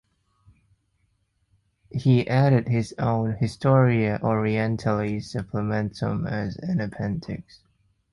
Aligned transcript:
He 1.91 2.27
added 2.27 2.67
his 2.67 2.95
own 2.97 3.33
"Historia 3.35 4.19
orientalis 4.23 5.31
supplementum" 5.31 6.27
as 6.27 6.57
an 6.57 6.79
appendix. 6.81 7.59